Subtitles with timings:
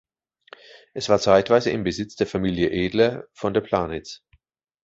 [0.95, 4.23] Es war zeitweise im Besitz der Familie Edler von der Planitz.